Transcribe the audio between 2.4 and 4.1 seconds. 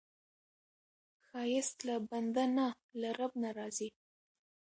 نه، له رب نه راځي